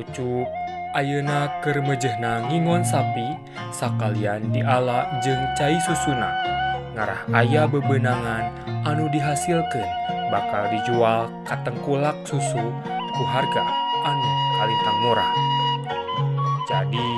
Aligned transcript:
Ucup. 0.00 0.48
Ayeuna 0.96 1.60
kermejehna 1.62 2.48
ngingon 2.48 2.82
sapi 2.82 3.36
sakalian 3.70 4.48
diala 4.50 5.06
jeung 5.20 5.44
cai 5.54 5.76
susuna. 5.84 6.32
Ngarah 6.96 7.28
ayah 7.38 7.68
bebenangan 7.68 8.50
anu 8.88 9.06
dihasilkan 9.12 9.86
bakal 10.32 10.66
dijual 10.72 11.30
katengkulak 11.46 12.16
susu 12.26 12.64
ku 13.14 13.22
harga 13.28 13.64
anu 14.08 14.30
kalintang 14.58 14.98
murah. 15.04 15.32
Jadi 16.66 17.08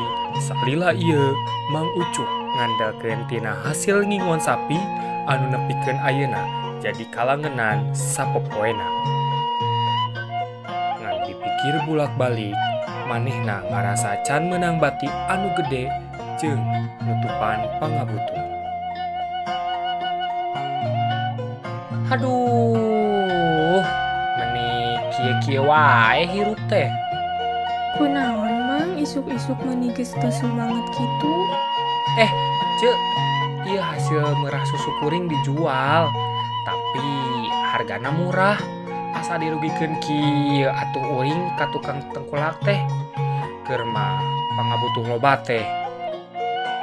salila 0.42 0.90
ia 0.92 1.24
Mang 1.70 1.88
Ucup 1.96 2.28
ngandalkeun 2.58 3.24
tina 3.30 3.56
hasil 3.64 4.04
ngingon 4.04 4.42
sapi 4.42 4.76
anu 5.30 5.54
nepikeun 5.54 5.96
Ayeuna 6.02 6.44
jadi 6.82 7.04
kalangenan 7.14 7.94
sapopoena 7.94 8.88
ngan 10.98 11.16
dipikir 11.30 11.74
bulak-balik 11.86 12.56
manehna 13.08 13.64
ngarasa 13.68 14.20
can 14.26 14.46
menang 14.50 14.78
bati 14.78 15.10
anu 15.30 15.50
gede 15.58 15.90
jeung 16.38 16.62
nutupan 17.02 17.58
pangabutuh 17.78 18.42
Aduh, 22.12 23.80
meni 24.36 25.00
kieu-kieu 25.16 25.64
wae 25.64 26.28
hirup 26.28 26.60
teh. 26.68 26.92
Kunaon 27.96 28.68
mang 28.68 29.00
isuk-isuk 29.00 29.56
meniges 29.64 30.12
kesu 30.20 30.44
banget 30.52 30.84
gitu 30.92 31.34
Cek, 32.82 32.98
iya 33.64 33.80
hasil 33.80 34.20
merah 34.44 34.60
susu 34.68 34.92
kuring 35.00 35.24
dijual, 35.30 36.12
tapi 36.68 37.08
hargana 37.72 38.12
murah. 38.12 38.60
asa 39.22 39.38
dirugikan 39.38 39.94
Ki 40.02 40.66
atuh 40.66 41.22
uring 41.22 41.54
ka 41.54 41.70
tukang 41.70 42.02
tengkulak 42.10 42.58
teh 42.66 42.82
Kerma 43.62 44.18
pangabutuh 44.58 45.06
loba 45.14 45.38
teh. 45.46 45.62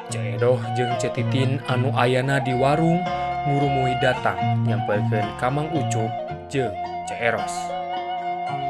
Cedoh 0.08 0.55
jeung 0.80 0.95
cetitin 0.95 1.59
anu 1.67 1.91
ayana 1.99 2.39
di 2.39 2.55
warung 2.55 3.03
ngurumui 3.44 3.91
datang 3.99 4.39
nyampaikan 4.64 5.27
kamang 5.36 5.67
ucup 5.75 6.08
jeung 6.47 6.72
ceeros 7.11 7.52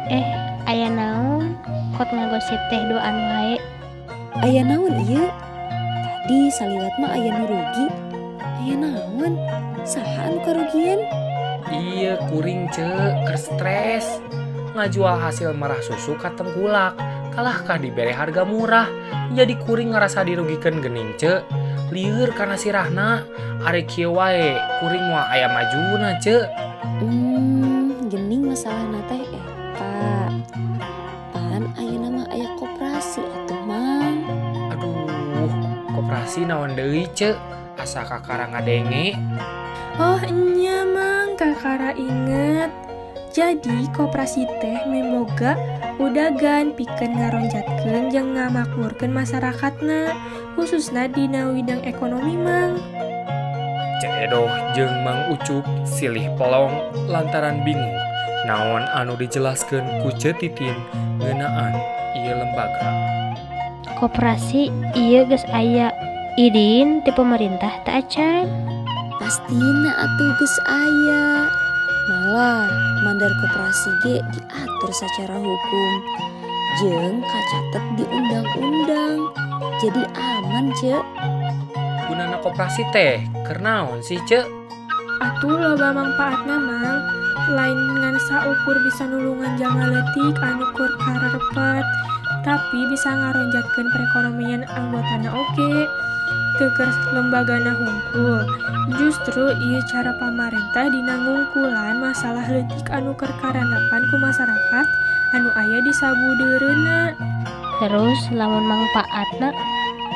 Eh 0.10 0.26
aya 0.66 0.90
naon? 0.90 1.54
Kot 1.94 2.10
ngagosip 2.10 2.58
teh 2.74 2.82
doan 2.90 3.16
wae 3.22 3.56
Aya 4.42 4.66
naon 4.66 4.98
iya 5.06 5.30
tadi 6.30 6.46
saliwat 6.54 6.94
mah 7.02 7.10
aya 7.18 7.42
nu 7.42 7.46
rugi. 7.50 7.86
Aya 8.62 8.76
naon? 8.78 9.34
Saha 9.82 10.30
anu 10.30 10.38
karugian? 10.46 11.02
Iya 11.70 12.18
kuring 12.34 12.66
cek 12.74 13.30
stres 13.38 14.06
ngajual 14.74 15.22
hasil 15.22 15.54
merah 15.54 15.78
susu 15.86 16.18
ka 16.18 16.34
tengkulak 16.34 16.98
kalahkah 17.34 17.78
diberi 17.78 18.10
harga 18.10 18.42
murah? 18.42 18.90
Jadi 19.38 19.54
kuring 19.62 19.94
ngerasa 19.94 20.26
dirugikan 20.26 20.82
gening 20.82 21.14
cek. 21.22 21.46
Liur 21.94 22.34
karena 22.34 22.58
sirahna 22.58 23.22
are 23.62 23.82
kieu 23.86 24.14
wae 24.18 24.58
kuring 24.82 25.06
wa 25.14 25.30
ayam 25.30 25.54
majuna 25.54 26.18
cek. 26.18 26.50
Hmm 27.02 28.10
gening 28.10 28.50
masalah 28.50 28.90
nate 28.90 29.22
eta 29.30 29.86
eh, 29.86 30.30
pan 31.30 31.64
ayeuna 31.78 32.10
mah 32.10 32.28
aya 32.34 32.50
koperasi 32.58 33.22
atuh 33.22 33.62
mang. 33.70 34.26
Aduh 34.74 35.54
koperasi 35.94 36.50
naon 36.50 36.74
deui 36.74 37.06
cek? 37.14 37.38
Asa 37.78 38.04
kakara 38.04 38.50
ngadenge? 38.52 39.16
Oh 39.96 40.20
nya 40.28 40.84
mah 40.84 41.19
kakara 41.40 41.96
inget. 41.96 42.68
Jadi 43.32 43.88
koperasi 43.96 44.44
teh 44.60 44.84
memoga 44.92 45.56
udagan 45.96 46.76
piken 46.76 47.16
ngaronjatkan 47.16 48.12
yang 48.12 48.36
ngamaklurkan 48.36 49.08
masyarakatnya 49.16 50.12
khususnya 50.60 51.08
di 51.08 51.32
widang 51.32 51.80
ekonomi 51.88 52.36
mang. 52.36 52.76
Cedoh 54.04 54.52
jeng 54.76 54.92
Mang 55.08 55.32
Ucup 55.32 55.64
silih 55.88 56.28
pelong 56.36 56.76
lantaran 57.08 57.64
bingung. 57.64 57.96
Naon 58.44 58.84
anu 58.92 59.16
dijelaskan 59.16 60.04
ku 60.04 60.12
cetitin 60.20 60.76
ngenaan 61.24 61.76
ia 62.20 62.36
lembaga? 62.36 62.90
Koperasi 63.96 64.72
iya 64.96 65.24
gas 65.24 65.44
ayah 65.56 65.92
idin 66.36 67.00
ti 67.04 67.12
pemerintah 67.16 67.72
tak 67.84 68.08
acan. 68.08 68.69
Pastina 69.20 69.92
atuh 70.00 70.32
geus 70.40 70.56
aya. 70.66 71.52
Malah 72.10 72.72
mandar 73.06 73.30
koperasi 73.44 73.92
ge 74.02 74.16
diatur 74.34 74.92
secara 74.96 75.38
hukum. 75.38 75.92
Jeung 76.82 77.22
kacatet 77.22 77.86
di 78.00 78.04
undang-undang. 78.08 79.30
Jadi 79.80 80.04
aman, 80.16 80.72
Cek. 80.76 81.04
gunana 82.10 82.42
koperasi 82.42 82.84
teh 82.90 83.22
kernaon 83.46 84.02
sih 84.02 84.18
cek 84.26 84.44
Atuh 85.22 85.56
loba 85.56 85.94
manfaatna 85.94 86.58
mang 86.58 87.00
lain 87.54 87.80
ngan 88.02 88.18
saukur 88.28 88.76
bisa 88.82 89.06
nulungan 89.06 89.56
jama 89.62 89.88
leutik 89.88 90.36
anu 90.42 90.66
kur 90.74 90.90
karepet 90.98 91.86
tapi 92.42 92.80
bisa 92.90 93.14
ngaronjatkeun 93.14 93.88
perekonomian 93.94 94.66
anggotana 94.68 95.30
oge 95.32 95.86
teker 96.60 96.92
lembagana 97.16 97.72
hungkul 97.72 98.44
justru 99.00 99.48
ia 99.64 99.80
cara 99.88 100.12
pamarentah 100.20 100.92
dinangungkulan 100.92 101.96
masalah 102.04 102.44
letik 102.52 102.84
anu 102.92 103.16
kerkaranapan 103.16 104.04
ku 104.12 104.20
masyarakat 104.20 104.88
anu 105.32 105.50
ayah 105.56 105.80
di 105.80 105.94
sabuderena 105.96 107.16
terus 107.80 108.20
lamun 108.36 108.68
manfaatna 108.68 109.56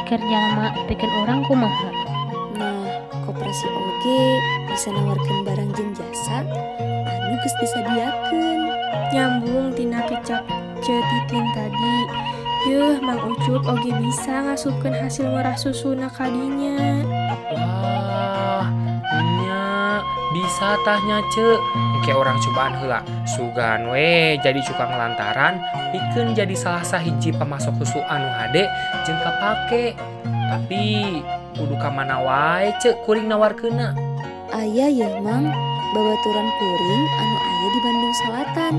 kerja 0.04 0.36
lama 0.36 0.76
bikin 0.92 1.08
orang 1.24 1.48
kumaha? 1.48 1.90
Nah 2.60 2.92
koperasi 3.24 3.68
oge 3.72 4.24
bisa 4.68 4.92
nawarkan 4.92 5.48
barang 5.48 5.72
jeung 5.80 5.96
jasa 5.96 6.44
anu 7.08 7.36
geus 7.40 7.56
disadiakeun 7.64 8.68
nyambung 9.16 9.72
tina 9.72 10.04
kecap 10.12 10.44
cetitin 10.84 11.46
tadi 11.56 11.98
Yuh, 12.64 12.96
Mang 13.04 13.20
Ucup 13.28 13.68
oge 13.68 13.92
bisa 14.00 14.40
ngasupkan 14.48 14.96
hasil 14.96 15.28
merah 15.28 15.60
susu 15.60 15.92
nakadinya. 15.92 17.04
Wah, 17.52 18.72
nya 19.12 20.00
bisa 20.32 20.80
tahnya 20.88 21.20
ce. 21.36 21.60
Ke 22.08 22.16
orang 22.16 22.40
cobaan 22.40 22.72
hela. 22.80 23.04
Sugan 23.28 23.92
we 23.92 24.40
jadi 24.40 24.64
cukang 24.64 24.96
lantaran, 24.96 25.60
bikin 25.92 26.32
jadi 26.32 26.56
salah 26.56 26.88
sahiji 26.88 27.36
pemasok 27.36 27.84
susu 27.84 28.00
anu 28.08 28.32
hade 28.32 28.64
jeung 29.04 29.20
kapake. 29.20 30.00
Tapi 30.24 31.20
kudu 31.60 31.76
ka 31.76 31.92
mana 31.92 32.24
wae 32.24 32.72
ce 32.80 32.96
kuring 33.04 33.28
nawarkeuna. 33.28 33.92
Aya 34.56 34.88
ya, 34.88 35.20
Mang. 35.20 35.52
Babaturan 35.92 36.48
puring 36.48 37.06
anu 37.12 37.38
aya 37.44 37.68
di 37.68 37.80
Bandung 37.84 38.16
Selatan. 38.24 38.74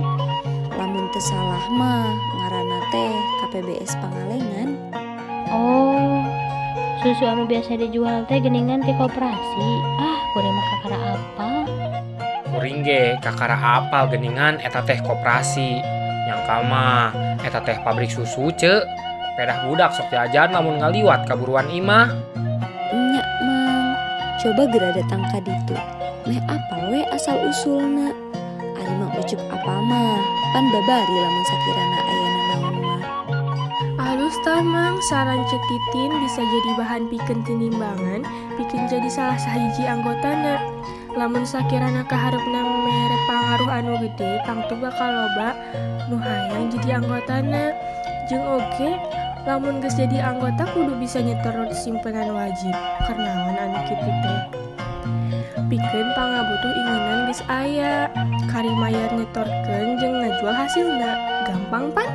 Lamun 0.75 1.07
teu 1.15 1.23
salah 1.23 1.65
mah 1.71 2.11
ngaranna 2.11 2.74
KPBS 3.45 3.99
Pangalengan. 3.99 4.69
Oh, 5.51 6.23
susu 7.03 7.27
anu 7.27 7.45
biasa 7.47 7.79
dijual 7.79 8.27
teh 8.27 8.39
geningan 8.41 8.83
ti 8.83 8.95
koperasi. 8.95 9.69
Ah, 10.01 10.19
kuring 10.35 10.55
mah 10.55 10.67
kakara 10.73 10.99
apa? 11.15 11.51
kuring 12.55 12.87
ge 12.87 13.19
kakara 13.19 13.59
apal 13.59 14.07
geningan 14.07 14.63
eta 14.63 14.79
teh 14.87 15.03
koperasi 15.03 15.83
yang 16.31 16.39
kama 16.47 17.11
eta 17.43 17.59
teh 17.59 17.75
pabrik 17.83 18.09
susu 18.09 18.55
cek 18.55 18.87
pedah 19.35 19.67
budak 19.67 19.91
sok 19.91 20.15
jajan 20.15 20.55
lamun 20.55 20.79
ngaliwat 20.79 21.27
kaburuan 21.27 21.67
imah 21.67 22.15
Nya 22.95 23.23
mang, 23.43 23.99
coba 24.39 24.71
gera 24.71 24.95
datang 24.95 25.27
ka 25.35 25.43
ditu. 25.43 25.75
Meh 26.31 26.39
apa 26.47 26.95
we 26.95 27.03
asal 27.11 27.35
usulna? 27.43 28.15
Ari 28.79 28.93
mah 29.03 29.11
ucup 29.19 29.43
apa 29.51 29.75
mah? 29.83 30.23
Pan 30.55 30.65
babari 30.71 31.17
lamun 31.19 31.45
sakirana. 31.45 32.14
Ustaz 34.35 34.67
Mang, 34.67 34.99
saran 34.99 35.47
cetitin 35.47 36.11
bisa 36.19 36.43
jadi 36.43 36.71
bahan 36.75 37.07
bikin 37.07 37.47
tinimbangan, 37.47 38.27
bikin 38.59 38.83
jadi 38.91 39.07
salah 39.07 39.39
sahiji 39.39 39.87
anggotana. 39.87 40.59
Lamun 41.15 41.47
sakirana 41.47 42.03
kaharep 42.03 42.43
mere 42.43 43.19
pangaruh 43.31 43.71
anu 43.71 43.95
gede, 44.03 44.43
tangtu 44.43 44.75
bakal 44.83 45.07
loba 45.07 45.55
nu 46.11 46.19
hayang 46.19 46.67
jadi 46.67 46.99
anggotana. 46.99 47.79
Jeng 48.27 48.43
oge, 48.43 48.99
lamun 49.47 49.79
geus 49.79 49.95
jadi 49.95 50.27
anggota 50.27 50.67
kudu 50.75 50.99
bisa 50.99 51.23
nyetor 51.23 51.71
simpenan 51.71 52.35
wajib, 52.35 52.75
karena 53.07 53.55
anu 53.55 53.79
kitu 53.87 54.11
teh. 54.19 54.41
bikin 55.71 56.07
pangabutuh 56.19 56.75
inginan 56.75 57.31
bis 57.31 57.41
aya 57.47 58.11
Karimayar 58.51 59.15
nyetorken 59.15 59.95
jeung 60.03 60.19
ngajual 60.19 60.55
hasilna 60.59 61.23
gampang 61.47 61.95
pan 61.95 62.11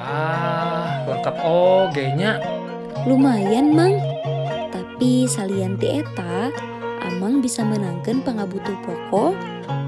wah 0.00 1.04
lengkap 1.04 1.36
oge 1.44 2.06
nya 2.16 2.40
Lumayan 3.08 3.72
mang. 3.72 3.96
Tapi 4.68 5.24
salian 5.24 5.80
ti 5.80 6.04
eta, 6.04 6.52
Amang 7.00 7.40
bisa 7.40 7.64
menangkan 7.64 8.20
pangabutuh 8.20 8.76
pokok, 8.84 9.32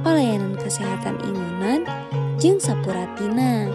pelayanan 0.00 0.56
kesehatan 0.56 1.20
imunan, 1.20 1.84
jeung 2.40 2.56
sapuratina. 2.56 3.68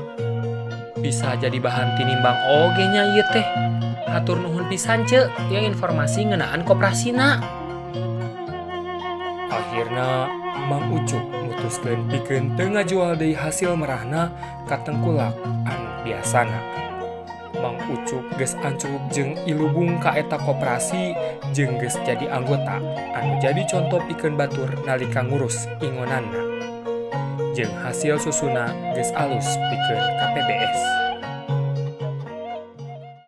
bisa 0.97 1.37
jadi 1.37 1.61
bahan 1.61 1.93
tinimbang 1.93 2.35
oge 2.49 2.83
nya 2.89 3.13
ieu 3.13 3.25
teh. 3.29 3.45
Hatur 4.09 4.41
nuhun 4.41 4.65
pisan 4.65 5.05
ce, 5.05 5.29
ya 5.53 5.61
informasi 5.61 6.33
ngenaan 6.33 6.65
koperasina. 6.65 7.37
Akhirna 9.53 10.25
Mang 10.67 10.89
Ucup 10.89 11.21
mutuskeun 11.47 12.11
pikeun 12.11 12.57
teu 12.59 12.67
ngajual 12.67 13.15
deui 13.15 13.37
hasil 13.37 13.77
merahna 13.79 14.33
ka 14.67 14.83
tengkulak 14.83 15.31
anu 15.63 15.86
biasana. 16.07 16.63
Mang 17.59 17.75
Ucup 17.91 18.23
ges 18.39 18.55
ancup 18.63 19.01
jeung 19.11 19.35
ilubung 19.43 19.99
ka 19.99 20.15
eta 20.15 20.39
koperasi 20.39 21.11
jeung 21.51 21.75
ges 21.81 21.99
jadi 22.07 22.31
anggota. 22.31 22.79
Anu 23.17 23.35
jadi 23.43 23.67
contoh 23.67 23.99
pikeun 24.07 24.39
batur 24.39 24.71
nalika 24.87 25.25
ngurus 25.25 25.67
ingonanna. 25.83 26.41
Jeung 27.51 27.73
hasil 27.83 28.15
susuna 28.21 28.71
ges 28.95 29.11
alus 29.17 29.47
pikeun 29.67 30.05
KPBS. 30.21 31.06